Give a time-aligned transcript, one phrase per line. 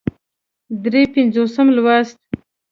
[0.83, 2.17] درې پينځوسم لوست